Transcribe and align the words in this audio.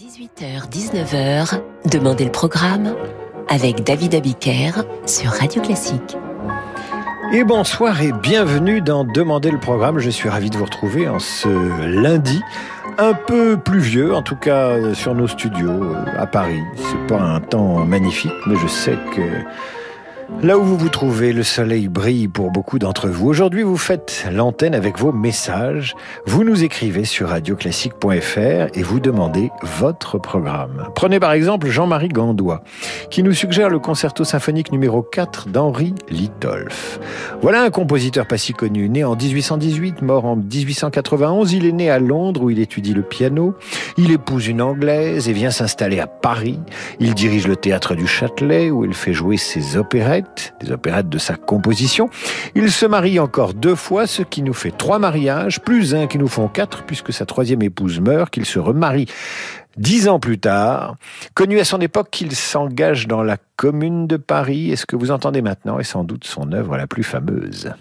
18h-19h, 0.00 1.60
Demandez 1.84 2.24
le 2.24 2.32
programme 2.32 2.94
avec 3.50 3.84
David 3.84 4.14
Abiker 4.14 4.82
sur 5.04 5.30
Radio 5.30 5.60
Classique. 5.60 6.16
Et 7.34 7.44
bonsoir 7.44 8.00
et 8.00 8.12
bienvenue 8.12 8.80
dans 8.80 9.04
Demandez 9.04 9.50
le 9.50 9.60
programme. 9.60 9.98
Je 9.98 10.08
suis 10.08 10.30
ravi 10.30 10.48
de 10.48 10.56
vous 10.56 10.64
retrouver 10.64 11.06
en 11.06 11.18
ce 11.18 11.48
lundi 11.84 12.40
un 12.96 13.12
peu 13.12 13.58
pluvieux, 13.58 14.14
en 14.14 14.22
tout 14.22 14.36
cas 14.36 14.94
sur 14.94 15.14
nos 15.14 15.28
studios 15.28 15.94
à 16.16 16.26
Paris. 16.26 16.62
C'est 16.76 17.06
pas 17.06 17.20
un 17.20 17.40
temps 17.40 17.84
magnifique, 17.84 18.32
mais 18.46 18.56
je 18.56 18.68
sais 18.68 18.96
que 19.14 19.20
Là 20.42 20.56
où 20.56 20.62
vous 20.62 20.78
vous 20.78 20.88
trouvez, 20.88 21.34
le 21.34 21.42
soleil 21.42 21.88
brille 21.88 22.26
pour 22.26 22.50
beaucoup 22.50 22.78
d'entre 22.78 23.08
vous. 23.08 23.28
Aujourd'hui, 23.28 23.62
vous 23.62 23.76
faites 23.76 24.26
l'antenne 24.32 24.74
avec 24.74 24.98
vos 24.98 25.12
messages. 25.12 25.94
Vous 26.24 26.44
nous 26.44 26.64
écrivez 26.64 27.04
sur 27.04 27.28
radioclassique.fr 27.28 28.38
et 28.74 28.82
vous 28.82 29.00
demandez 29.00 29.50
votre 29.62 30.16
programme. 30.16 30.88
Prenez 30.94 31.20
par 31.20 31.32
exemple 31.32 31.68
Jean-Marie 31.68 32.08
Gandois, 32.08 32.62
qui 33.10 33.22
nous 33.22 33.34
suggère 33.34 33.68
le 33.68 33.78
concerto 33.78 34.24
symphonique 34.24 34.72
numéro 34.72 35.02
4 35.02 35.48
d'Henri 35.48 35.94
Litolf. 36.08 37.00
Voilà 37.42 37.62
un 37.62 37.70
compositeur 37.70 38.26
pas 38.26 38.38
si 38.38 38.54
connu, 38.54 38.88
né 38.88 39.04
en 39.04 39.16
1818, 39.16 40.00
mort 40.00 40.24
en 40.24 40.36
1891. 40.36 41.52
Il 41.52 41.66
est 41.66 41.72
né 41.72 41.90
à 41.90 41.98
Londres 41.98 42.44
où 42.44 42.50
il 42.50 42.60
étudie 42.60 42.94
le 42.94 43.02
piano. 43.02 43.54
Il 43.98 44.10
épouse 44.10 44.46
une 44.46 44.62
Anglaise 44.62 45.28
et 45.28 45.34
vient 45.34 45.50
s'installer 45.50 46.00
à 46.00 46.06
Paris. 46.06 46.60
Il 46.98 47.12
dirige 47.12 47.46
le 47.46 47.56
théâtre 47.56 47.94
du 47.94 48.06
Châtelet 48.06 48.70
où 48.70 48.86
il 48.86 48.94
fait 48.94 49.12
jouer 49.12 49.36
ses 49.36 49.76
opérettes 49.76 50.19
des 50.60 50.72
opérettes 50.72 51.08
de 51.08 51.18
sa 51.18 51.36
composition. 51.36 52.08
Il 52.54 52.70
se 52.70 52.86
marie 52.86 53.18
encore 53.18 53.54
deux 53.54 53.74
fois, 53.74 54.06
ce 54.06 54.22
qui 54.22 54.42
nous 54.42 54.54
fait 54.54 54.70
trois 54.70 54.98
mariages, 54.98 55.60
plus 55.60 55.94
un 55.94 56.06
qui 56.06 56.18
nous 56.18 56.28
font 56.28 56.48
quatre, 56.48 56.84
puisque 56.84 57.12
sa 57.12 57.26
troisième 57.26 57.62
épouse 57.62 58.00
meurt, 58.00 58.30
qu'il 58.30 58.46
se 58.46 58.58
remarie 58.58 59.06
Dix 59.76 60.08
ans 60.08 60.18
plus 60.18 60.38
tard, 60.38 60.96
connu 61.34 61.60
à 61.60 61.64
son 61.64 61.80
époque, 61.80 62.20
il 62.20 62.34
s'engage 62.34 63.06
dans 63.06 63.22
la 63.22 63.36
Commune 63.56 64.08
de 64.08 64.16
Paris, 64.16 64.72
et 64.72 64.76
ce 64.76 64.84
que 64.84 64.96
vous 64.96 65.12
entendez 65.12 65.42
maintenant 65.42 65.78
est 65.78 65.84
sans 65.84 66.02
doute 66.02 66.24
son 66.24 66.52
œuvre 66.52 66.76
la 66.76 66.88
plus 66.88 67.04
fameuse? 67.04 67.72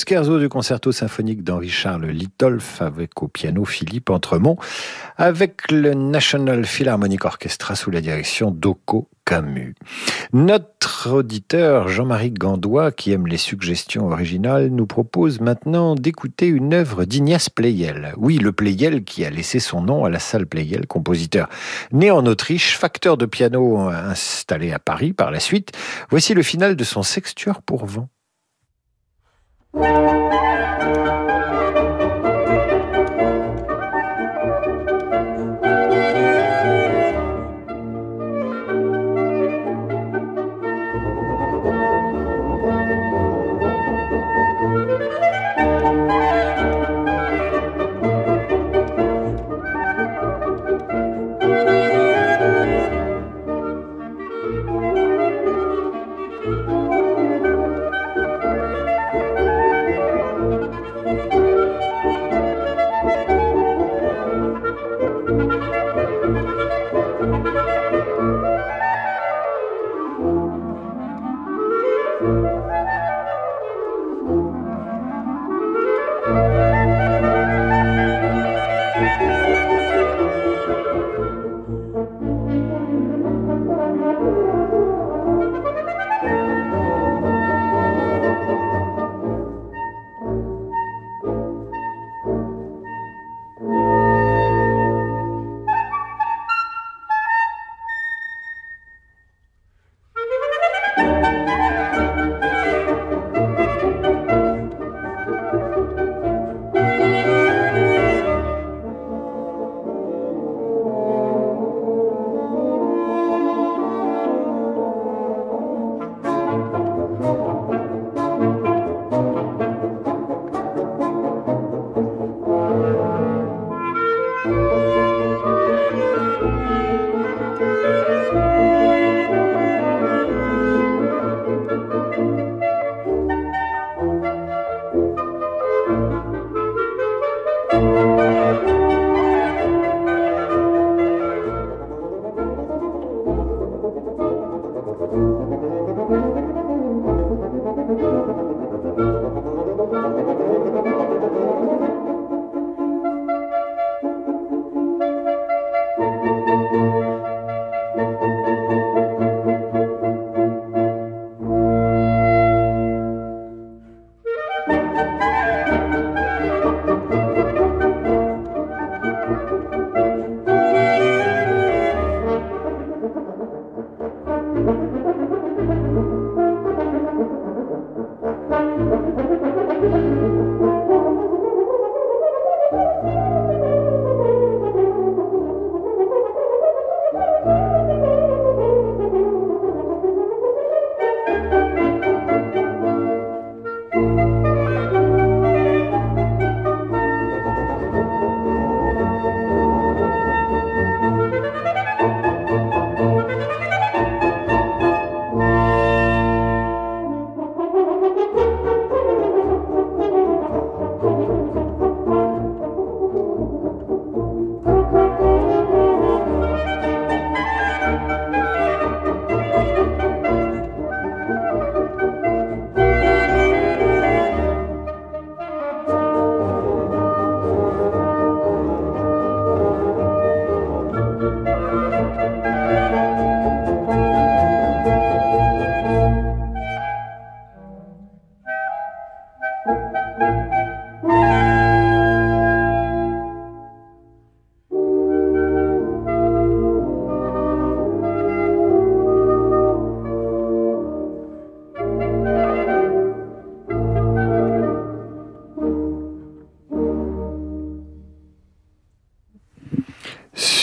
Scherzo 0.00 0.38
du 0.38 0.48
concerto 0.48 0.92
symphonique 0.92 1.44
d'Henri-Charles 1.44 2.06
Littolf 2.06 2.80
avec 2.80 3.22
au 3.22 3.28
piano 3.28 3.64
Philippe 3.66 4.08
Entremont 4.08 4.56
avec 5.18 5.70
le 5.70 5.92
National 5.92 6.64
Philharmonic 6.64 7.24
Orchestra 7.24 7.74
sous 7.74 7.90
la 7.90 8.00
direction 8.00 8.50
d'Oko 8.50 9.08
Camus. 9.26 9.74
Notre 10.32 11.12
auditeur 11.12 11.88
Jean-Marie 11.88 12.30
Gandois, 12.30 12.92
qui 12.92 13.12
aime 13.12 13.26
les 13.26 13.36
suggestions 13.36 14.08
originales, 14.08 14.68
nous 14.68 14.86
propose 14.86 15.40
maintenant 15.40 15.94
d'écouter 15.94 16.46
une 16.46 16.72
œuvre 16.72 17.04
d'Ignace 17.04 17.50
Pleyel. 17.50 18.14
Oui, 18.16 18.38
le 18.38 18.52
Pleyel 18.52 19.04
qui 19.04 19.24
a 19.26 19.30
laissé 19.30 19.60
son 19.60 19.82
nom 19.82 20.04
à 20.06 20.08
la 20.08 20.18
salle 20.18 20.46
Pleyel, 20.46 20.86
compositeur 20.86 21.48
né 21.92 22.10
en 22.10 22.24
Autriche, 22.24 22.78
facteur 22.78 23.18
de 23.18 23.26
piano 23.26 23.78
installé 23.88 24.72
à 24.72 24.78
Paris 24.78 25.12
par 25.12 25.30
la 25.30 25.40
suite. 25.40 25.72
Voici 26.08 26.32
le 26.32 26.42
final 26.42 26.74
de 26.74 26.84
son 26.84 27.02
sextueur 27.02 27.60
pour 27.60 27.84
vent. 27.84 28.08
Música 29.72 30.49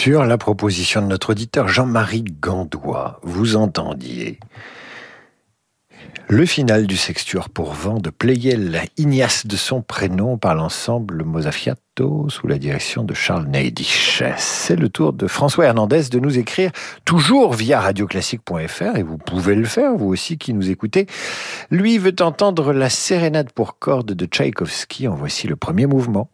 sur 0.07 0.23
la 0.23 0.37
proposition 0.37 1.01
de 1.01 1.07
notre 1.07 1.31
auditeur 1.31 1.67
Jean-Marie 1.67 2.23
Gandois. 2.23 3.19
Vous 3.23 3.57
entendiez 3.57 4.39
le 6.29 6.45
final 6.45 6.87
du 6.87 6.95
sextuor 6.95 7.49
pour 7.49 7.73
vent 7.73 7.99
de 7.99 8.09
Pleyel 8.09 8.83
Ignace 8.95 9.45
de 9.45 9.57
son 9.57 9.81
prénom 9.81 10.37
par 10.37 10.55
l'ensemble 10.55 11.25
Mosafiato 11.25 12.29
sous 12.29 12.47
la 12.47 12.57
direction 12.57 13.03
de 13.03 13.13
Charles 13.13 13.47
Neidisch. 13.47 14.23
C'est 14.37 14.77
le 14.77 14.87
tour 14.87 15.11
de 15.11 15.27
François 15.27 15.65
Hernandez 15.65 16.03
de 16.09 16.19
nous 16.19 16.39
écrire 16.39 16.71
toujours 17.03 17.53
via 17.53 17.81
radioclassique.fr 17.81 18.95
et 18.95 19.03
vous 19.03 19.17
pouvez 19.17 19.55
le 19.55 19.65
faire 19.65 19.93
vous 19.97 20.07
aussi 20.07 20.37
qui 20.37 20.53
nous 20.53 20.69
écoutez. 20.69 21.05
Lui 21.69 21.97
veut 21.97 22.15
entendre 22.21 22.71
la 22.71 22.89
sérénade 22.89 23.51
pour 23.51 23.77
cordes 23.77 24.13
de 24.13 24.25
Tchaïkovski. 24.25 25.09
En 25.09 25.15
voici 25.15 25.47
le 25.47 25.57
premier 25.57 25.85
mouvement. 25.85 26.29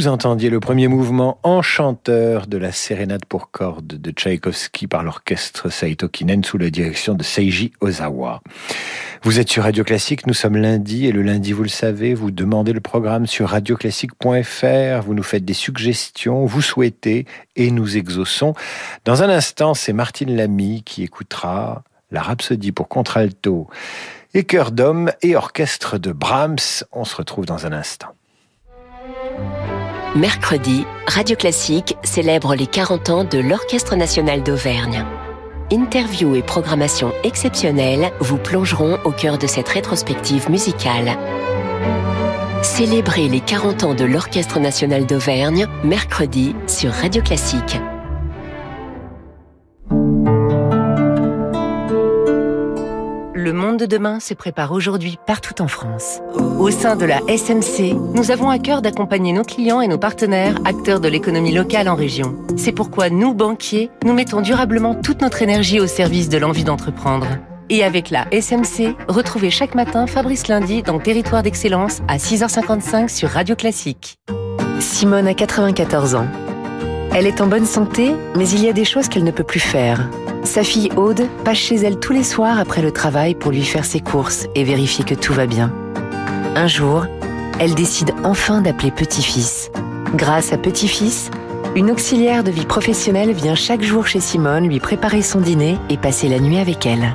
Vous 0.00 0.08
entendiez 0.08 0.48
le 0.48 0.60
premier 0.60 0.88
mouvement 0.88 1.38
enchanteur 1.42 2.46
de 2.46 2.56
la 2.56 2.72
sérénade 2.72 3.26
pour 3.26 3.50
cordes 3.50 4.00
de 4.00 4.10
Tchaïkovski 4.10 4.86
par 4.86 5.02
l'orchestre 5.02 5.68
Saito 5.68 6.08
Kinen 6.08 6.42
sous 6.42 6.56
la 6.56 6.70
direction 6.70 7.12
de 7.12 7.22
Seiji 7.22 7.72
Ozawa. 7.82 8.40
Vous 9.22 9.38
êtes 9.38 9.50
sur 9.50 9.64
Radio 9.64 9.84
Classique, 9.84 10.26
nous 10.26 10.32
sommes 10.32 10.56
lundi 10.56 11.04
et 11.04 11.12
le 11.12 11.20
lundi, 11.20 11.52
vous 11.52 11.64
le 11.64 11.68
savez, 11.68 12.14
vous 12.14 12.30
demandez 12.30 12.72
le 12.72 12.80
programme 12.80 13.26
sur 13.26 13.50
radioclassique.fr, 13.50 15.02
vous 15.04 15.12
nous 15.12 15.22
faites 15.22 15.44
des 15.44 15.52
suggestions, 15.52 16.46
vous 16.46 16.62
souhaitez 16.62 17.26
et 17.54 17.70
nous 17.70 17.98
exauçons. 17.98 18.54
Dans 19.04 19.22
un 19.22 19.28
instant, 19.28 19.74
c'est 19.74 19.92
Martine 19.92 20.34
Lamy 20.34 20.82
qui 20.82 21.02
écoutera 21.02 21.82
la 22.10 22.22
rhapsodie 22.22 22.72
pour 22.72 22.88
contralto 22.88 23.68
et 24.32 24.44
chœur 24.44 24.70
d'homme 24.70 25.12
et 25.20 25.36
orchestre 25.36 25.98
de 25.98 26.12
Brahms. 26.12 26.86
On 26.90 27.04
se 27.04 27.16
retrouve 27.16 27.44
dans 27.44 27.66
un 27.66 27.72
instant. 27.72 28.14
Mercredi, 30.16 30.86
Radio 31.06 31.36
Classique 31.36 31.96
célèbre 32.02 32.56
les 32.56 32.66
40 32.66 33.10
ans 33.10 33.22
de 33.22 33.38
l'Orchestre 33.38 33.94
national 33.94 34.42
d'Auvergne. 34.42 35.04
Interview 35.70 36.34
et 36.34 36.42
programmation 36.42 37.12
exceptionnelle 37.22 38.10
vous 38.18 38.36
plongeront 38.36 38.98
au 39.04 39.12
cœur 39.12 39.38
de 39.38 39.46
cette 39.46 39.68
rétrospective 39.68 40.50
musicale. 40.50 41.16
Célébrez 42.62 43.28
les 43.28 43.38
40 43.38 43.84
ans 43.84 43.94
de 43.94 44.04
l'Orchestre 44.04 44.58
national 44.58 45.06
d'Auvergne 45.06 45.68
mercredi 45.84 46.56
sur 46.66 46.90
Radio 46.90 47.22
Classique. 47.22 47.78
Le 53.50 53.56
monde 53.56 53.78
de 53.78 53.86
demain 53.86 54.20
se 54.20 54.32
prépare 54.32 54.70
aujourd'hui 54.70 55.18
partout 55.26 55.60
en 55.60 55.66
France. 55.66 56.20
Au 56.60 56.70
sein 56.70 56.94
de 56.94 57.04
la 57.04 57.18
SMC, 57.26 57.96
nous 58.14 58.30
avons 58.30 58.48
à 58.48 58.60
cœur 58.60 58.80
d'accompagner 58.80 59.32
nos 59.32 59.42
clients 59.42 59.80
et 59.80 59.88
nos 59.88 59.98
partenaires, 59.98 60.54
acteurs 60.64 61.00
de 61.00 61.08
l'économie 61.08 61.50
locale 61.50 61.88
en 61.88 61.96
région. 61.96 62.36
C'est 62.56 62.70
pourquoi 62.70 63.10
nous, 63.10 63.34
banquiers, 63.34 63.90
nous 64.04 64.12
mettons 64.12 64.40
durablement 64.40 64.94
toute 64.94 65.20
notre 65.20 65.42
énergie 65.42 65.80
au 65.80 65.88
service 65.88 66.28
de 66.28 66.38
l'envie 66.38 66.62
d'entreprendre. 66.62 67.26
Et 67.70 67.82
avec 67.82 68.10
la 68.10 68.28
SMC, 68.30 68.94
retrouvez 69.08 69.50
chaque 69.50 69.74
matin 69.74 70.06
Fabrice 70.06 70.46
Lundi 70.46 70.84
dans 70.84 71.00
Territoire 71.00 71.42
d'Excellence 71.42 72.02
à 72.06 72.18
6h55 72.18 73.08
sur 73.08 73.30
Radio 73.30 73.56
Classique. 73.56 74.14
Simone 74.78 75.26
a 75.26 75.34
94 75.34 76.14
ans. 76.14 76.28
Elle 77.12 77.26
est 77.26 77.40
en 77.40 77.48
bonne 77.48 77.66
santé, 77.66 78.12
mais 78.36 78.48
il 78.48 78.64
y 78.64 78.68
a 78.68 78.72
des 78.72 78.84
choses 78.84 79.08
qu'elle 79.08 79.24
ne 79.24 79.32
peut 79.32 79.42
plus 79.42 79.58
faire. 79.58 80.08
Sa 80.44 80.64
fille 80.64 80.90
Aude 80.96 81.28
passe 81.44 81.58
chez 81.58 81.76
elle 81.76 81.98
tous 81.98 82.12
les 82.12 82.24
soirs 82.24 82.58
après 82.58 82.82
le 82.82 82.92
travail 82.92 83.34
pour 83.34 83.52
lui 83.52 83.62
faire 83.62 83.84
ses 83.84 84.00
courses 84.00 84.46
et 84.54 84.64
vérifier 84.64 85.04
que 85.04 85.14
tout 85.14 85.34
va 85.34 85.46
bien. 85.46 85.72
Un 86.56 86.66
jour, 86.66 87.06
elle 87.58 87.74
décide 87.74 88.12
enfin 88.24 88.62
d'appeler 88.62 88.90
Petit-Fils. 88.90 89.70
Grâce 90.14 90.52
à 90.52 90.58
Petit-Fils, 90.58 91.30
une 91.76 91.90
auxiliaire 91.90 92.42
de 92.42 92.50
vie 92.50 92.64
professionnelle 92.64 93.32
vient 93.32 93.54
chaque 93.54 93.82
jour 93.82 94.06
chez 94.06 94.20
Simone 94.20 94.66
lui 94.66 94.80
préparer 94.80 95.22
son 95.22 95.40
dîner 95.40 95.78
et 95.88 95.96
passer 95.96 96.28
la 96.28 96.40
nuit 96.40 96.58
avec 96.58 96.86
elle. 96.86 97.14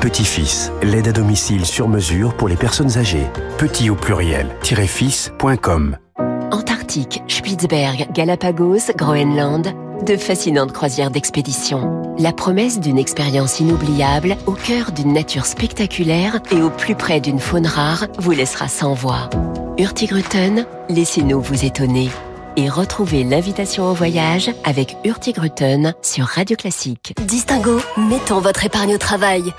Petit-Fils, 0.00 0.72
l'aide 0.82 1.08
à 1.08 1.12
domicile 1.12 1.64
sur 1.64 1.86
mesure 1.86 2.34
pour 2.34 2.48
les 2.48 2.56
personnes 2.56 2.98
âgées. 2.98 3.26
Petit 3.58 3.88
au 3.88 3.94
pluriel, 3.94 4.48
fils.com. 4.62 5.96
Antarctique, 6.50 7.22
Spitzberg, 7.28 8.08
Galapagos, 8.12 8.92
Groenland, 8.96 9.72
de 10.04 10.16
fascinantes 10.16 10.72
croisières 10.72 11.10
d'expédition. 11.10 12.14
La 12.18 12.32
promesse 12.32 12.80
d'une 12.80 12.98
expérience 12.98 13.60
inoubliable 13.60 14.36
au 14.46 14.52
cœur 14.52 14.92
d'une 14.92 15.12
nature 15.12 15.46
spectaculaire 15.46 16.40
et 16.50 16.60
au 16.60 16.70
plus 16.70 16.94
près 16.94 17.20
d'une 17.20 17.38
faune 17.38 17.66
rare 17.66 18.06
vous 18.18 18.32
laissera 18.32 18.68
sans 18.68 18.94
voix. 18.94 19.30
Hurtigruten, 19.78 20.66
laissez-nous 20.88 21.40
vous 21.40 21.64
étonner. 21.64 22.10
Et 22.56 22.68
retrouvez 22.68 23.24
l'invitation 23.24 23.84
au 23.90 23.94
voyage 23.94 24.50
avec 24.64 24.96
Hurtigruten 25.04 25.94
sur 26.02 26.26
Radio 26.26 26.56
Classique. 26.56 27.14
Distingo, 27.26 27.80
mettons 27.96 28.40
votre 28.40 28.64
épargne 28.64 28.94
au 28.94 28.98
travail. 28.98 29.54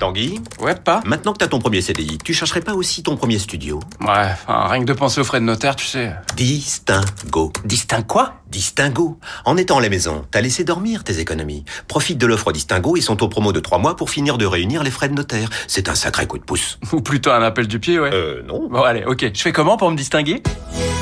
Tanguy 0.00 0.40
Ouais, 0.60 0.74
pas 0.74 1.02
Maintenant 1.04 1.32
que 1.32 1.38
t'as 1.38 1.46
ton 1.48 1.58
premier 1.58 1.80
CDI, 1.80 2.18
tu 2.18 2.34
chercherais 2.34 2.60
pas 2.60 2.74
aussi 2.74 3.02
ton 3.02 3.16
premier 3.16 3.38
studio? 3.38 3.80
Ouais, 4.00 4.08
enfin, 4.08 4.66
rien 4.68 4.80
que 4.80 4.86
de 4.86 4.92
penser 4.92 5.20
aux 5.20 5.24
frais 5.24 5.40
de 5.40 5.44
notaire, 5.44 5.76
tu 5.76 5.86
sais. 5.86 6.12
Distingo. 6.36 7.52
Distinct 7.64 8.06
quoi? 8.06 8.34
Distingo. 8.54 9.18
En 9.44 9.56
étant 9.56 9.78
à 9.78 9.82
la 9.82 9.88
maison, 9.88 10.24
t'as 10.30 10.40
laissé 10.40 10.62
dormir 10.62 11.02
tes 11.02 11.18
économies. 11.18 11.64
Profite 11.88 12.18
de 12.18 12.26
l'offre 12.26 12.52
Distingo, 12.52 12.96
ils 12.96 13.02
sont 13.02 13.20
au 13.24 13.28
promo 13.28 13.50
de 13.52 13.58
3 13.58 13.78
mois 13.78 13.96
pour 13.96 14.10
finir 14.10 14.38
de 14.38 14.46
réunir 14.46 14.84
les 14.84 14.92
frais 14.92 15.08
de 15.08 15.14
notaire. 15.14 15.50
C'est 15.66 15.88
un 15.88 15.96
sacré 15.96 16.28
coup 16.28 16.38
de 16.38 16.44
pouce. 16.44 16.78
Ou 16.92 17.00
plutôt 17.00 17.32
un 17.32 17.42
appel 17.42 17.66
du 17.66 17.80
pied, 17.80 17.98
ouais. 17.98 18.10
Euh, 18.12 18.44
non. 18.44 18.68
Bon, 18.68 18.82
allez, 18.82 19.02
ok. 19.04 19.28
Je 19.34 19.42
fais 19.42 19.50
comment 19.50 19.76
pour 19.76 19.90
me 19.90 19.96
distinguer? 19.96 20.40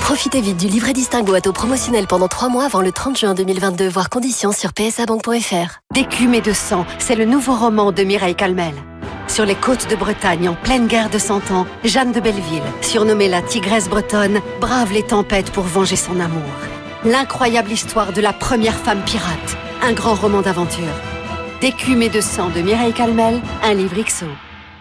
Profitez 0.00 0.40
vite 0.40 0.56
du 0.56 0.66
livret 0.66 0.94
Distingo 0.94 1.34
à 1.34 1.42
taux 1.42 1.52
promotionnel 1.52 2.06
pendant 2.06 2.26
3 2.26 2.48
mois 2.48 2.64
avant 2.64 2.80
le 2.80 2.90
30 2.90 3.18
juin 3.18 3.34
2022, 3.34 3.86
voire 3.86 4.08
conditions 4.08 4.52
sur 4.52 4.72
psabank.fr. 4.72 5.80
D'écume 5.92 6.32
et 6.32 6.40
de 6.40 6.54
sang, 6.54 6.86
c'est 6.98 7.16
le 7.16 7.26
nouveau 7.26 7.54
roman 7.54 7.92
de 7.92 8.02
Mireille 8.02 8.34
Calmel. 8.34 8.72
Sur 9.28 9.44
les 9.44 9.56
côtes 9.56 9.90
de 9.90 9.96
Bretagne, 9.96 10.48
en 10.48 10.54
pleine 10.54 10.86
guerre 10.86 11.10
de 11.10 11.18
Cent 11.18 11.50
Ans, 11.50 11.66
Jeanne 11.84 12.12
de 12.12 12.20
Belleville, 12.20 12.62
surnommée 12.80 13.28
la 13.28 13.42
tigresse 13.42 13.90
bretonne, 13.90 14.40
brave 14.58 14.90
les 14.90 15.02
tempêtes 15.02 15.50
pour 15.50 15.64
venger 15.64 15.96
son 15.96 16.18
amour. 16.18 16.40
L'incroyable 17.04 17.72
histoire 17.72 18.12
de 18.12 18.20
la 18.20 18.32
première 18.32 18.76
femme 18.76 19.02
pirate. 19.04 19.56
Un 19.82 19.92
grand 19.92 20.14
roman 20.14 20.40
d'aventure. 20.40 20.94
D'écume 21.60 22.00
et 22.00 22.08
de 22.08 22.20
sang 22.20 22.48
de 22.50 22.60
Mireille 22.60 22.92
Calmel, 22.92 23.40
un 23.64 23.74
livre 23.74 24.00
XO. 24.00 24.26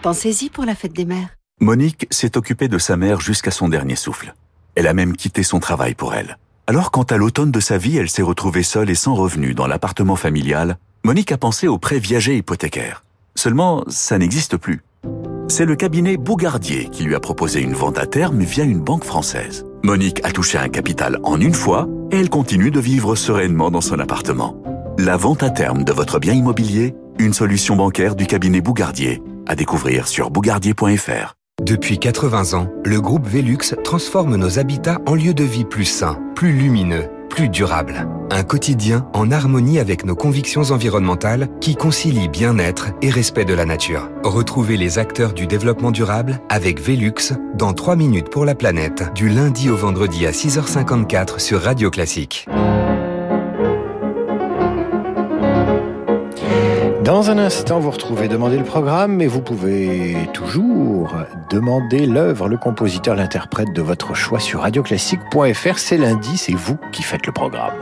Pensez-y 0.02 0.48
pour 0.48 0.64
la 0.64 0.76
fête 0.76 0.92
des 0.92 1.04
mères. 1.04 1.30
Monique 1.60 2.06
s'est 2.10 2.36
occupée 2.36 2.68
de 2.68 2.78
sa 2.78 2.96
mère 2.96 3.18
jusqu'à 3.18 3.50
son 3.50 3.68
dernier 3.68 3.96
souffle. 3.96 4.34
Elle 4.76 4.86
a 4.86 4.94
même 4.94 5.16
quitté 5.16 5.42
son 5.42 5.58
travail 5.58 5.96
pour 5.96 6.14
elle. 6.14 6.38
Alors 6.68 6.92
quand 6.92 7.10
à 7.10 7.16
l'automne 7.16 7.50
de 7.50 7.58
sa 7.58 7.76
vie, 7.76 7.96
elle 7.96 8.08
s'est 8.08 8.22
retrouvée 8.22 8.62
seule 8.62 8.90
et 8.90 8.94
sans 8.94 9.16
revenu 9.16 9.52
dans 9.52 9.66
l'appartement 9.66 10.14
familial, 10.14 10.78
Monique 11.02 11.32
a 11.32 11.38
pensé 11.38 11.66
au 11.66 11.78
prêt 11.78 11.98
viager 11.98 12.36
hypothécaire. 12.36 13.02
Seulement, 13.34 13.82
ça 13.88 14.16
n'existe 14.16 14.56
plus. 14.56 14.84
C'est 15.48 15.64
le 15.64 15.74
cabinet 15.74 16.16
Bougardier 16.16 16.88
qui 16.88 17.02
lui 17.02 17.16
a 17.16 17.20
proposé 17.20 17.62
une 17.62 17.74
vente 17.74 17.98
à 17.98 18.06
terme 18.06 18.42
via 18.42 18.62
une 18.62 18.80
banque 18.80 19.04
française. 19.04 19.66
Monique 19.84 20.20
a 20.24 20.30
touché 20.30 20.58
un 20.58 20.68
capital 20.68 21.18
en 21.24 21.40
une 21.40 21.54
fois 21.54 21.88
et 22.12 22.16
elle 22.16 22.30
continue 22.30 22.70
de 22.70 22.78
vivre 22.78 23.16
sereinement 23.16 23.70
dans 23.70 23.80
son 23.80 23.98
appartement. 23.98 24.56
La 24.98 25.16
vente 25.16 25.42
à 25.42 25.50
terme 25.50 25.82
de 25.82 25.92
votre 25.92 26.20
bien 26.20 26.34
immobilier, 26.34 26.94
une 27.18 27.32
solution 27.32 27.74
bancaire 27.74 28.14
du 28.14 28.26
cabinet 28.26 28.60
Bougardier. 28.60 29.20
À 29.48 29.56
découvrir 29.56 30.06
sur 30.06 30.30
bougardier.fr. 30.30 31.34
Depuis 31.62 31.98
80 31.98 32.54
ans, 32.54 32.70
le 32.84 33.00
groupe 33.00 33.26
Velux 33.26 33.74
transforme 33.82 34.36
nos 34.36 34.60
habitats 34.60 35.00
en 35.06 35.14
lieux 35.14 35.34
de 35.34 35.44
vie 35.44 35.64
plus 35.64 35.84
sains, 35.84 36.18
plus 36.36 36.52
lumineux, 36.52 37.08
plus 37.32 37.48
durables. 37.48 38.06
Un 38.30 38.42
quotidien 38.42 39.08
en 39.14 39.30
harmonie 39.30 39.78
avec 39.78 40.04
nos 40.04 40.14
convictions 40.14 40.70
environnementales 40.70 41.48
qui 41.60 41.76
concilient 41.76 42.28
bien-être 42.28 42.88
et 43.00 43.08
respect 43.08 43.46
de 43.46 43.54
la 43.54 43.64
nature. 43.64 44.10
Retrouvez 44.22 44.76
les 44.76 44.98
acteurs 44.98 45.32
du 45.32 45.46
développement 45.46 45.92
durable 45.92 46.40
avec 46.50 46.78
Velux 46.78 47.32
dans 47.54 47.72
3 47.72 47.96
minutes 47.96 48.28
pour 48.28 48.44
la 48.44 48.54
planète, 48.54 49.14
du 49.14 49.30
lundi 49.30 49.70
au 49.70 49.76
vendredi 49.76 50.26
à 50.26 50.30
6h54 50.30 51.38
sur 51.38 51.62
Radio 51.62 51.90
Classique. 51.90 52.46
Dans 57.04 57.30
un 57.30 57.38
instant, 57.38 57.80
vous 57.80 57.90
retrouvez 57.90 58.28
Demander 58.28 58.58
le 58.58 58.64
programme, 58.64 59.16
mais 59.16 59.26
vous 59.26 59.40
pouvez 59.40 60.16
toujours 60.32 61.16
demander 61.50 62.06
l'œuvre, 62.06 62.48
le 62.48 62.56
compositeur, 62.56 63.16
l'interprète 63.16 63.72
de 63.72 63.82
votre 63.82 64.14
choix 64.14 64.38
sur 64.38 64.60
radioclassique.fr. 64.60 65.78
C'est 65.78 65.96
lundi, 65.96 66.36
c'est 66.36 66.54
vous 66.54 66.76
qui 66.92 67.02
faites 67.02 67.26
le 67.26 67.32
programme. 67.32 67.74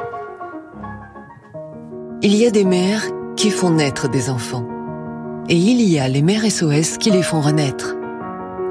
Il 2.23 2.35
y 2.35 2.47
a 2.47 2.51
des 2.51 2.65
mères 2.65 3.05
qui 3.37 3.51
font 3.51 3.69
naître 3.69 4.09
des 4.09 4.31
enfants. 4.31 4.67
Et 5.51 5.57
il 5.57 5.83
y 5.83 5.99
a 5.99 6.09
les 6.09 6.23
mères 6.23 6.51
SOS 6.51 6.97
qui 6.97 7.11
les 7.11 7.23
font 7.23 7.43
renaître. 7.43 7.97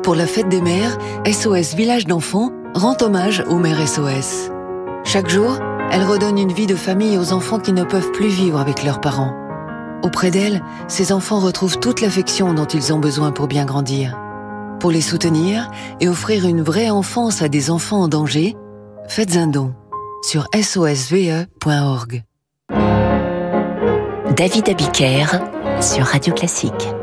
Pour 0.01 0.15
la 0.15 0.25
fête 0.25 0.49
des 0.49 0.62
mères, 0.62 0.97
SOS 1.31 1.75
Village 1.75 2.07
d'enfants 2.07 2.51
rend 2.73 2.97
hommage 3.01 3.43
aux 3.49 3.57
mères 3.57 3.88
SOS. 3.88 4.49
Chaque 5.03 5.29
jour, 5.29 5.59
elle 5.91 6.03
redonne 6.03 6.39
une 6.39 6.53
vie 6.53 6.67
de 6.67 6.75
famille 6.75 7.19
aux 7.19 7.33
enfants 7.33 7.59
qui 7.59 7.71
ne 7.71 7.83
peuvent 7.83 8.12
plus 8.13 8.29
vivre 8.29 8.59
avec 8.59 8.83
leurs 8.83 8.99
parents. 8.99 9.48
Auprès 10.03 10.31
d'elle, 10.31 10.62
ces 10.88 11.12
enfants 11.12 11.39
retrouvent 11.39 11.79
toute 11.79 12.01
l'affection 12.01 12.53
dont 12.53 12.65
ils 12.65 12.93
ont 12.93 12.99
besoin 12.99 13.31
pour 13.31 13.47
bien 13.47 13.65
grandir. 13.65 14.17
Pour 14.79 14.91
les 14.91 15.01
soutenir 15.01 15.69
et 15.99 16.07
offrir 16.07 16.45
une 16.47 16.62
vraie 16.62 16.89
enfance 16.89 17.41
à 17.41 17.49
des 17.49 17.69
enfants 17.69 18.01
en 18.01 18.07
danger, 18.07 18.55
faites 19.07 19.35
un 19.35 19.47
don 19.47 19.73
sur 20.21 20.47
sosve.org. 20.53 22.23
David 24.35 24.69
Abiker 24.69 25.25
sur 25.81 26.05
Radio 26.05 26.33
Classique. 26.33 26.98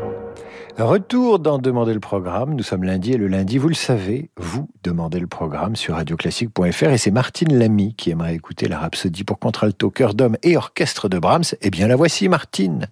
Retour 0.77 1.39
dans 1.39 1.57
Demander 1.57 1.95
le 1.95 1.99
programme. 1.99 2.53
Nous 2.53 2.61
sommes 2.61 2.83
lundi 2.83 3.11
et 3.11 3.17
le 3.17 3.27
lundi, 3.27 3.57
vous 3.57 3.67
le 3.67 3.73
savez, 3.73 4.29
vous 4.37 4.69
demandez 4.83 5.19
le 5.19 5.25
programme 5.25 5.75
sur 5.75 5.95
radioclassique.fr 5.95 6.83
et 6.83 6.99
c'est 6.99 7.09
Martine 7.09 7.57
Lamy 7.57 7.95
qui 7.95 8.11
aimerait 8.11 8.35
écouter 8.35 8.67
la 8.67 8.77
rhapsodie 8.77 9.23
pour 9.23 9.39
contralto, 9.39 9.89
chœur 9.89 10.13
d'homme 10.13 10.37
et 10.43 10.55
orchestre 10.55 11.09
de 11.09 11.17
Brahms. 11.17 11.55
Eh 11.61 11.71
bien, 11.71 11.87
la 11.87 11.95
voici, 11.95 12.29
Martine. 12.29 12.89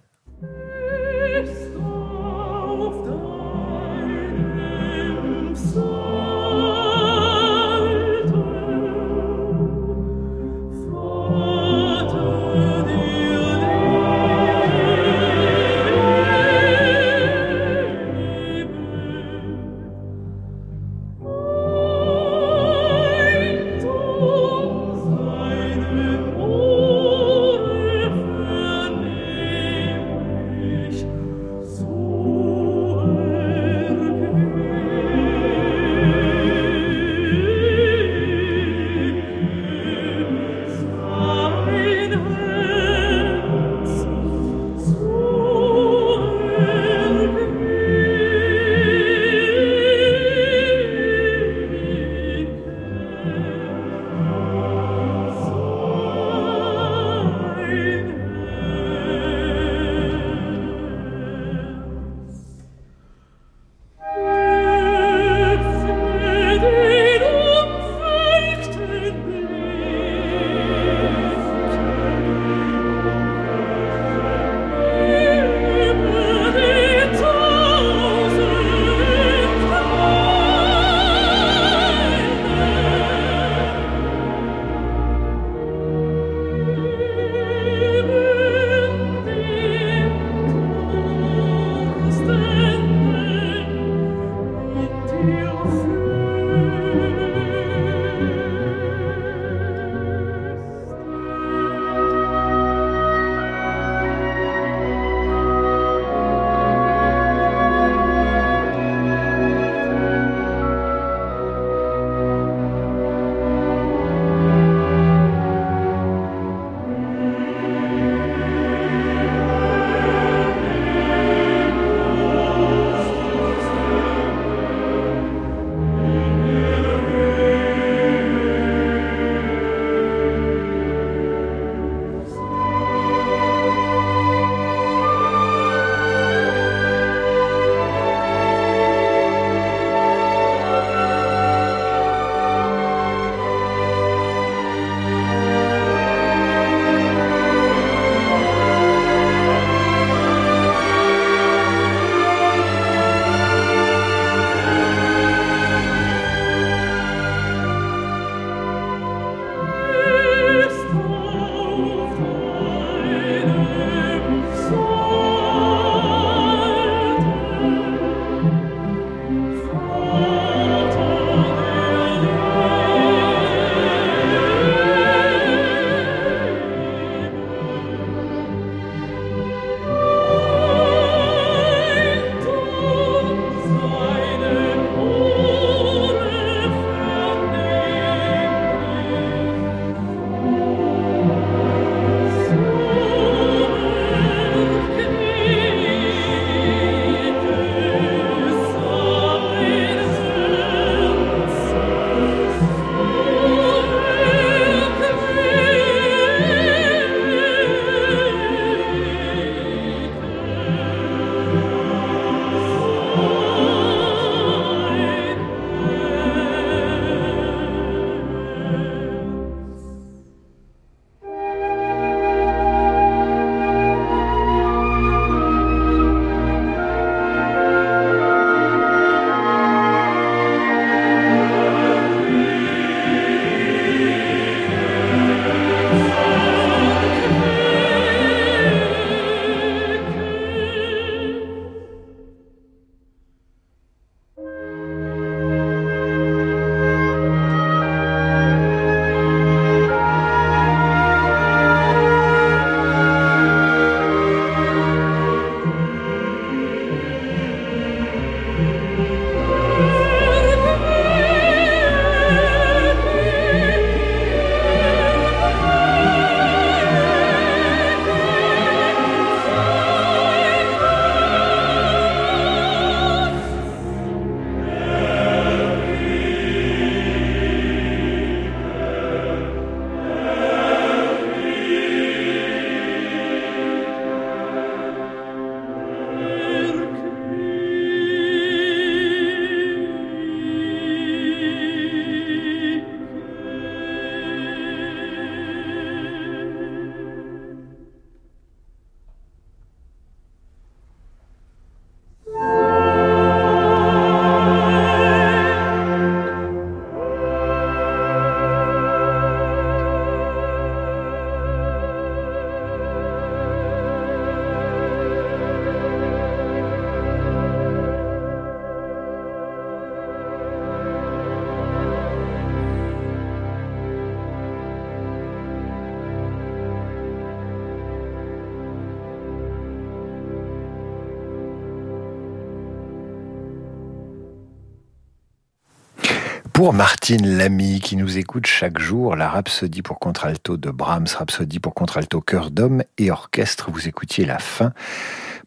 Pour 336.55 336.71
Martine 336.71 337.37
Lamy, 337.37 337.81
qui 337.81 337.97
nous 337.97 338.17
écoute 338.17 338.45
chaque 338.47 338.79
jour, 338.79 339.17
la 339.17 339.27
rhapsodie 339.27 339.81
pour 339.81 339.99
contralto 339.99 340.55
de 340.55 340.71
Brahms, 340.71 341.07
rhapsodie 341.17 341.59
pour 341.59 341.73
contralto 341.73 342.21
chœur 342.21 342.49
d'homme 342.49 342.81
et 342.97 343.11
orchestre, 343.11 343.71
vous 343.71 343.89
écoutiez 343.89 344.23
la 344.23 344.39
fin 344.39 344.71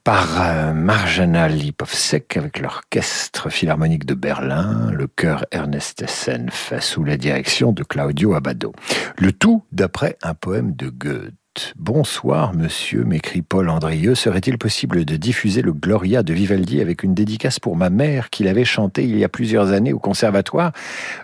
par 0.04 0.28
euh, 0.38 0.74
Marjana 0.74 1.48
Lipovsek 1.48 2.36
avec 2.36 2.58
l'orchestre 2.58 3.48
philharmonique 3.48 4.04
de 4.04 4.12
Berlin, 4.12 4.90
le 4.92 5.06
chœur 5.06 5.46
Ernest 5.50 6.02
Essen 6.02 6.50
sous 6.80 7.04
la 7.04 7.16
direction 7.16 7.72
de 7.72 7.84
Claudio 7.84 8.34
Abbado. 8.34 8.74
Le 9.16 9.32
tout 9.32 9.64
d'après 9.72 10.18
un 10.22 10.34
poème 10.34 10.76
de 10.76 10.90
Goethe. 10.90 11.32
Bonsoir, 11.76 12.54
monsieur, 12.54 13.04
m'écrit 13.04 13.42
Paul 13.42 13.68
Andrieux. 13.68 14.14
Serait-il 14.14 14.58
possible 14.58 15.04
de 15.04 15.16
diffuser 15.16 15.62
le 15.62 15.72
Gloria 15.72 16.22
de 16.22 16.32
Vivaldi 16.32 16.80
avec 16.80 17.02
une 17.02 17.14
dédicace 17.14 17.58
pour 17.58 17.76
ma 17.76 17.90
mère 17.90 18.30
qui 18.30 18.44
l'avait 18.44 18.64
chanté 18.64 19.04
il 19.04 19.18
y 19.18 19.24
a 19.24 19.28
plusieurs 19.28 19.72
années 19.72 19.92
au 19.92 19.98
conservatoire? 19.98 20.72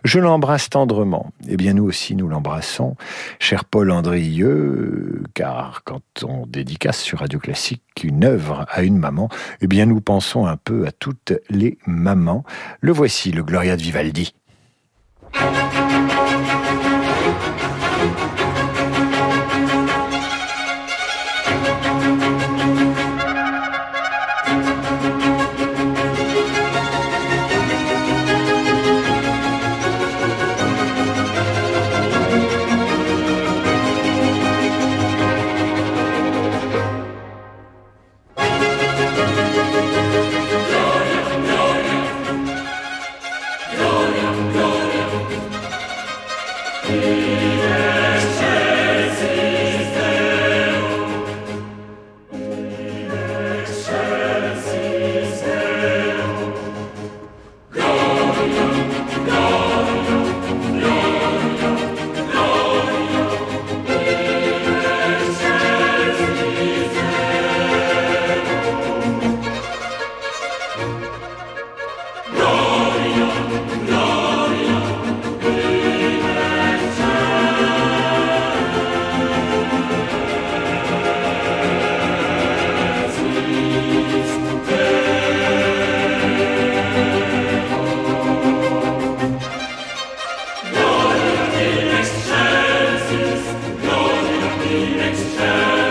Je 0.05 0.18
l'embrasse 0.18 0.70
tendrement. 0.70 1.33
Eh 1.49 1.57
bien, 1.57 1.75
nous 1.75 1.85
aussi, 1.85 2.16
nous 2.16 2.29
l'embrassons, 2.29 2.97
cher 3.38 3.64
Paul 3.64 3.90
Andrieux, 3.90 5.23
car 5.35 5.83
quand 5.85 6.03
on 6.23 6.47
dédicace 6.47 7.01
sur 7.01 7.20
Radio 7.20 7.38
Classique 7.38 7.83
une 8.03 8.25
œuvre 8.25 8.66
à 8.70 8.83
une 8.83 8.99
maman, 8.99 9.29
eh 9.61 9.66
bien, 9.66 9.87
nous 9.87 10.01
pensons 10.01 10.47
un 10.47 10.57
peu 10.57 10.87
à 10.87 10.92
toutes 10.92 11.33
les 11.51 11.79
mamans. 11.87 12.44
Le 12.81 12.92
voici, 12.92 13.33
le 13.33 13.42
Gloria 13.42 13.77
de 13.77 13.83
Vivaldi. 13.83 14.35
next 94.97 95.36
time. 95.36 95.84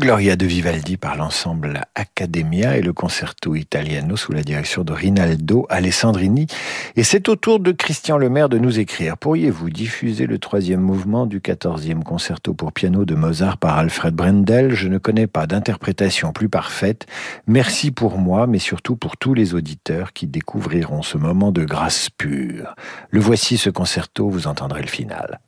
Gloria 0.00 0.34
de 0.34 0.46
Vivaldi 0.46 0.96
par 0.96 1.14
l'ensemble 1.14 1.82
Accademia 1.94 2.78
et 2.78 2.80
le 2.80 2.94
Concerto 2.94 3.54
Italiano 3.54 4.16
sous 4.16 4.32
la 4.32 4.42
direction 4.42 4.82
de 4.82 4.94
Rinaldo 4.94 5.66
Alessandrini. 5.68 6.46
Et 6.96 7.02
c'est 7.02 7.28
au 7.28 7.36
tour 7.36 7.60
de 7.60 7.70
Christian 7.70 8.16
Lemaire 8.16 8.48
de 8.48 8.56
nous 8.56 8.78
écrire. 8.78 9.18
Pourriez-vous 9.18 9.68
diffuser 9.68 10.26
le 10.26 10.38
troisième 10.38 10.80
mouvement 10.80 11.26
du 11.26 11.42
quatorzième 11.42 12.02
concerto 12.02 12.54
pour 12.54 12.72
piano 12.72 13.04
de 13.04 13.14
Mozart 13.14 13.58
par 13.58 13.76
Alfred 13.76 14.14
Brendel? 14.14 14.72
Je 14.72 14.88
ne 14.88 14.96
connais 14.96 15.26
pas 15.26 15.46
d'interprétation 15.46 16.32
plus 16.32 16.48
parfaite. 16.48 17.06
Merci 17.46 17.90
pour 17.90 18.16
moi, 18.16 18.46
mais 18.46 18.58
surtout 18.58 18.96
pour 18.96 19.18
tous 19.18 19.34
les 19.34 19.52
auditeurs 19.52 20.14
qui 20.14 20.26
découvriront 20.26 21.02
ce 21.02 21.18
moment 21.18 21.52
de 21.52 21.64
grâce 21.66 22.08
pure. 22.08 22.74
Le 23.10 23.20
voici 23.20 23.58
ce 23.58 23.68
concerto, 23.68 24.30
vous 24.30 24.46
entendrez 24.46 24.80
le 24.80 24.88
final. 24.88 25.40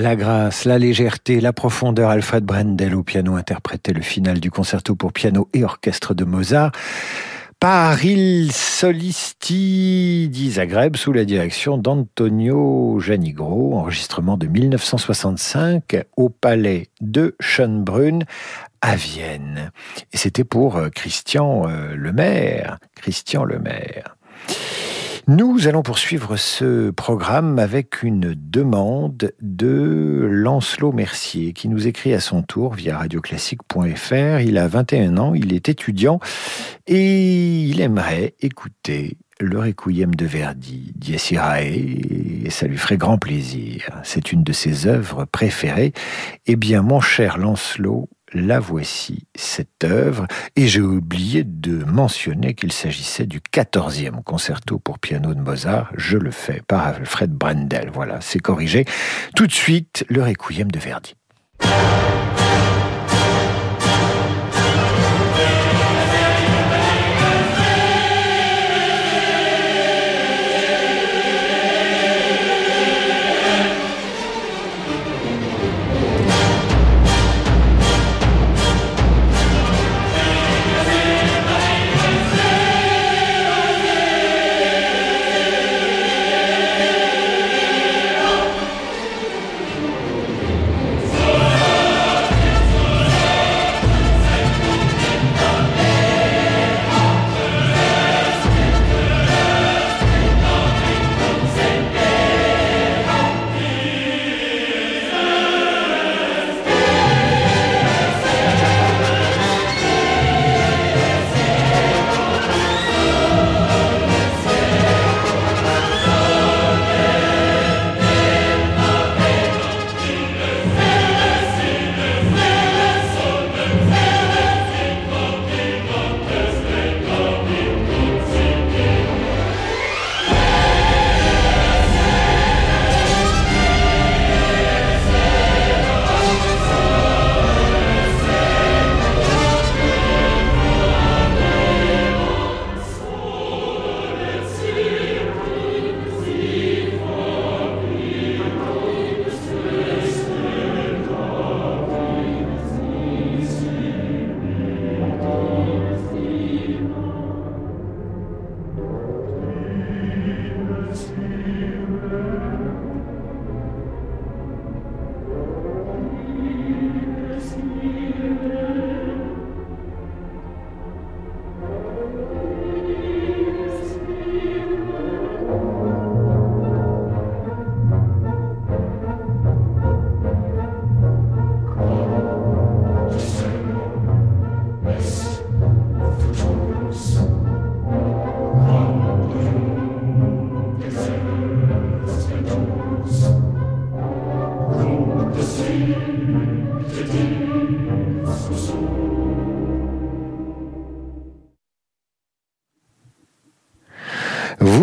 La 0.00 0.16
grâce, 0.16 0.64
la 0.64 0.78
légèreté, 0.78 1.40
la 1.40 1.52
profondeur. 1.52 2.10
Alfred 2.10 2.44
Brendel 2.44 2.94
au 2.94 3.02
piano 3.02 3.36
interprétait 3.36 3.92
le 3.92 4.00
final 4.00 4.40
du 4.40 4.50
concerto 4.50 4.94
pour 4.94 5.12
piano 5.12 5.48
et 5.52 5.62
orchestre 5.62 6.14
de 6.14 6.24
Mozart 6.24 6.72
par 7.60 8.02
Il 8.04 8.52
Solisti 8.52 10.28
di 10.30 10.50
Zagreb 10.52 10.96
sous 10.96 11.12
la 11.12 11.26
direction 11.26 11.76
d'Antonio 11.76 12.98
Janigro, 13.00 13.76
enregistrement 13.76 14.38
de 14.38 14.46
1965 14.46 16.04
au 16.16 16.30
palais 16.30 16.88
de 17.02 17.36
Schönbrunn 17.38 18.24
à 18.80 18.96
Vienne. 18.96 19.70
Et 20.14 20.16
c'était 20.16 20.44
pour 20.44 20.76
euh, 20.76 20.88
Christian 20.88 21.68
euh, 21.68 21.94
Lemaire. 21.94 22.78
Christian 22.96 23.44
Lemaire. 23.44 24.16
Nous 25.30 25.68
allons 25.68 25.84
poursuivre 25.84 26.36
ce 26.36 26.90
programme 26.90 27.60
avec 27.60 28.02
une 28.02 28.34
demande 28.36 29.32
de 29.40 30.26
Lancelot 30.28 30.90
Mercier 30.90 31.52
qui 31.52 31.68
nous 31.68 31.86
écrit 31.86 32.12
à 32.12 32.18
son 32.18 32.42
tour 32.42 32.74
via 32.74 32.98
radioclassique.fr. 32.98 34.40
Il 34.40 34.58
a 34.58 34.66
21 34.66 35.18
ans, 35.18 35.34
il 35.34 35.52
est 35.52 35.68
étudiant 35.68 36.18
et 36.88 37.62
il 37.62 37.80
aimerait 37.80 38.34
écouter 38.40 39.18
le 39.38 39.60
Requiem 39.60 40.16
de 40.16 40.26
Verdi, 40.26 40.92
Dies 40.96 41.28
Irae, 41.30 41.62
et 41.62 42.50
ça 42.50 42.66
lui 42.66 42.76
ferait 42.76 42.98
grand 42.98 43.16
plaisir. 43.16 44.00
C'est 44.02 44.32
une 44.32 44.42
de 44.42 44.52
ses 44.52 44.88
œuvres 44.88 45.26
préférées. 45.26 45.92
Eh 46.46 46.56
bien, 46.56 46.82
mon 46.82 47.00
cher 47.00 47.38
Lancelot, 47.38 48.08
la 48.32 48.60
voici, 48.60 49.26
cette 49.34 49.84
œuvre, 49.84 50.26
et 50.56 50.66
j'ai 50.66 50.80
oublié 50.80 51.44
de 51.44 51.84
mentionner 51.84 52.54
qu'il 52.54 52.72
s'agissait 52.72 53.26
du 53.26 53.40
14e 53.40 54.22
concerto 54.22 54.78
pour 54.78 54.98
piano 54.98 55.34
de 55.34 55.40
Mozart. 55.40 55.90
Je 55.96 56.16
le 56.16 56.30
fais 56.30 56.62
par 56.66 56.86
Alfred 56.86 57.30
Brendel. 57.30 57.90
Voilà, 57.92 58.20
c'est 58.20 58.40
corrigé. 58.40 58.84
Tout 59.34 59.46
de 59.46 59.52
suite, 59.52 60.04
le 60.08 60.22
Requiem 60.22 60.70
de 60.70 60.78
Verdi. 60.78 61.14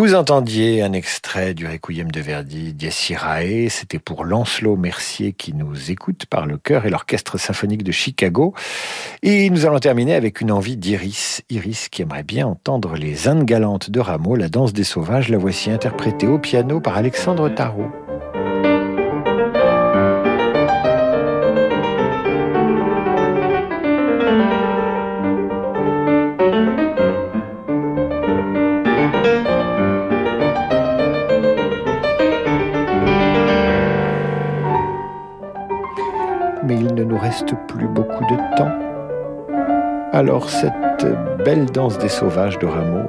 Vous 0.07 0.15
entendiez 0.15 0.83
un 0.83 0.93
extrait 0.93 1.53
du 1.53 1.67
Requiem 1.67 2.09
de 2.09 2.21
Verdi, 2.21 2.73
Dies 2.73 3.07
Irae. 3.09 3.67
C'était 3.69 3.99
pour 3.99 4.23
Lancelot 4.23 4.77
Mercier 4.77 5.33
qui 5.33 5.53
nous 5.53 5.91
écoute 5.91 6.27
par 6.27 6.45
le 6.45 6.57
chœur 6.57 6.85
et 6.85 6.89
l'orchestre 6.89 7.37
symphonique 7.37 7.83
de 7.83 7.91
Chicago. 7.91 8.53
Et 9.21 9.49
nous 9.49 9.65
allons 9.65 9.79
terminer 9.79 10.15
avec 10.15 10.39
une 10.39 10.53
envie 10.53 10.77
d'Iris. 10.77 11.41
Iris 11.49 11.89
qui 11.89 12.03
aimerait 12.03 12.23
bien 12.23 12.47
entendre 12.47 12.95
les 12.95 13.27
Indes 13.27 13.43
galantes 13.43 13.89
de 13.89 13.99
Rameau, 13.99 14.37
la 14.37 14.47
danse 14.47 14.71
des 14.71 14.85
sauvages. 14.85 15.27
La 15.27 15.37
voici 15.37 15.71
interprétée 15.71 16.27
au 16.27 16.39
piano 16.39 16.79
par 16.79 16.95
Alexandre 16.95 17.49
Tarot. 17.49 17.91
Alors 40.17 40.49
cette 40.49 41.05
belle 41.45 41.67
danse 41.67 41.99
des 41.99 42.09
sauvages 42.09 42.57
de 42.57 42.65
Rameau 42.65 43.05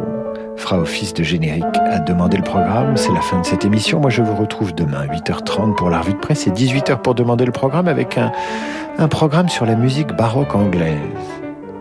fera 0.58 0.78
office 0.78 1.14
de 1.14 1.22
générique 1.22 1.64
à 1.90 2.00
demander 2.00 2.36
le 2.36 2.42
programme. 2.42 2.98
C'est 2.98 3.14
la 3.14 3.22
fin 3.22 3.40
de 3.40 3.46
cette 3.46 3.64
émission. 3.64 3.98
Moi 3.98 4.10
je 4.10 4.20
vous 4.20 4.34
retrouve 4.34 4.74
demain 4.74 5.06
8h30 5.06 5.74
pour 5.74 5.88
la 5.88 6.00
revue 6.00 6.12
de 6.12 6.18
presse 6.18 6.46
et 6.46 6.50
18h 6.50 6.98
pour 6.98 7.14
demander 7.14 7.46
le 7.46 7.50
programme 7.50 7.88
avec 7.88 8.18
un, 8.18 9.08
programme 9.08 9.48
sur 9.48 9.64
la 9.64 9.74
musique 9.74 10.08
baroque 10.08 10.54
anglaise. 10.54 10.98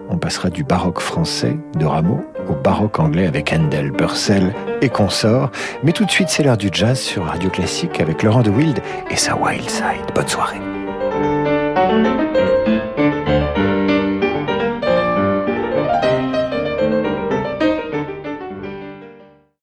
On 0.10 0.18
passera 0.18 0.50
du 0.50 0.64
baroque 0.64 1.02
français 1.02 1.58
de 1.78 1.86
Rameau 1.86 2.22
au 2.50 2.54
baroque 2.54 2.98
anglais 2.98 3.28
avec 3.28 3.52
Handel, 3.52 3.92
Purcell 3.92 4.54
et 4.82 4.88
consorts. 4.88 5.52
Mais 5.84 5.92
tout 5.92 6.06
de 6.06 6.12
suite, 6.12 6.30
c'est 6.30 6.42
l'heure 6.42 6.56
du 6.56 6.70
jazz 6.72 6.98
sur 6.98 7.26
Radio 7.26 7.50
Classique 7.50 8.00
avec 8.00 8.24
Laurent 8.24 8.44
de 8.44 8.50
Wild 8.50 8.80
et 9.12 9.18
sa 9.18 9.36
Wild 9.36 9.70
Side. 9.70 10.06
Bonne 10.16 10.28
soirée. 10.30 10.62